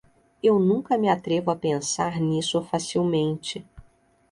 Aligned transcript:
Eu 0.41 0.57
nunca 0.57 0.97
me 0.97 1.09
atrevo 1.09 1.51
a 1.51 1.55
pensar 1.55 2.19
nisso 2.19 2.63
facilmente 2.63 3.63